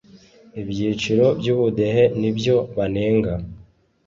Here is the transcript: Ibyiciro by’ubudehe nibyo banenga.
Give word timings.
Ibyiciro 0.61 1.25
by’ubudehe 1.39 2.03
nibyo 2.19 2.55
banenga. 2.77 3.33